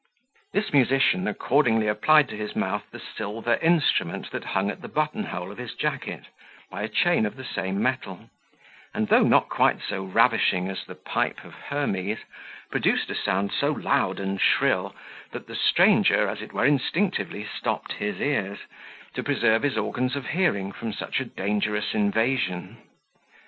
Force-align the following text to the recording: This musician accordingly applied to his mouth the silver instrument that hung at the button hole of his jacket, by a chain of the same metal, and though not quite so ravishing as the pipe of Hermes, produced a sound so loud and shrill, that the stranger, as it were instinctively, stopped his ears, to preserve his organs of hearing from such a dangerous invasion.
This 0.51 0.73
musician 0.73 1.27
accordingly 1.27 1.87
applied 1.87 2.27
to 2.29 2.35
his 2.35 2.55
mouth 2.55 2.81
the 2.89 2.99
silver 2.99 3.59
instrument 3.61 4.31
that 4.31 4.43
hung 4.45 4.71
at 4.71 4.81
the 4.81 4.87
button 4.87 5.25
hole 5.25 5.51
of 5.51 5.59
his 5.59 5.75
jacket, 5.75 6.23
by 6.71 6.81
a 6.81 6.87
chain 6.89 7.23
of 7.27 7.35
the 7.35 7.43
same 7.45 7.79
metal, 7.79 8.31
and 8.95 9.09
though 9.09 9.21
not 9.21 9.47
quite 9.47 9.79
so 9.87 10.03
ravishing 10.03 10.69
as 10.69 10.83
the 10.85 10.95
pipe 10.95 11.43
of 11.45 11.53
Hermes, 11.53 12.17
produced 12.71 13.11
a 13.11 13.15
sound 13.15 13.51
so 13.51 13.73
loud 13.73 14.19
and 14.19 14.41
shrill, 14.41 14.95
that 15.33 15.45
the 15.45 15.53
stranger, 15.55 16.27
as 16.27 16.41
it 16.41 16.51
were 16.51 16.65
instinctively, 16.65 17.45
stopped 17.45 17.93
his 17.93 18.19
ears, 18.19 18.57
to 19.13 19.21
preserve 19.21 19.61
his 19.61 19.77
organs 19.77 20.15
of 20.15 20.29
hearing 20.29 20.71
from 20.71 20.93
such 20.93 21.19
a 21.19 21.25
dangerous 21.25 21.93
invasion. 21.93 22.79